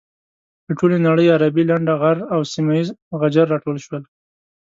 [0.67, 4.03] له ټولې نړۍ عربي لنډه غر او سيمه یيز غجر راټول شول.